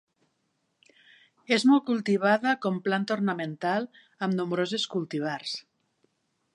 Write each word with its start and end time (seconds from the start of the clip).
És 1.57 1.65
molt 1.71 1.85
cultivada 1.91 2.55
com 2.65 2.81
planta 2.89 3.17
ornamental 3.19 3.87
amb 4.27 4.39
nombroses 4.41 4.91
cultivars. 4.97 5.55